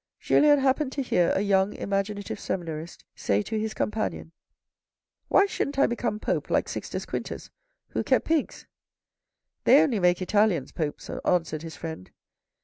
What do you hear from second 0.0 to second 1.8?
Julien happened to hear ayoung